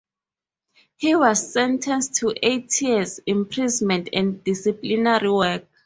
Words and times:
He 0.95 1.15
was 1.15 1.53
sentenced 1.53 2.15
to 2.21 2.33
eight 2.41 2.81
years' 2.81 3.19
imprisonment 3.27 4.09
and 4.11 4.43
disciplinary 4.43 5.29
work. 5.31 5.65